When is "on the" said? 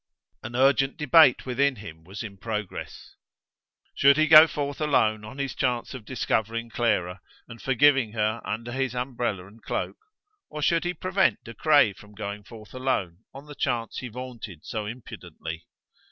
13.31-13.53